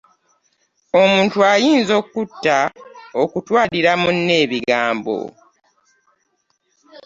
Omutu 1.01 1.39
ayinza 1.53 1.93
okuta 2.01 2.57
okutwalira 3.21 3.91
munne 4.01 4.33
ebigambo. 4.43 5.19